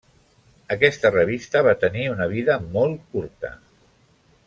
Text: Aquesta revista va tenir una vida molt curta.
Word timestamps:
Aquesta 0.75 1.11
revista 1.13 1.63
va 1.69 1.75
tenir 1.83 2.07
una 2.15 2.27
vida 2.35 2.57
molt 2.79 3.05
curta. 3.15 3.53